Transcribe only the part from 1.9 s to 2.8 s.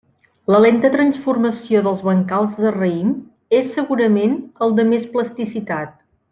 bancals de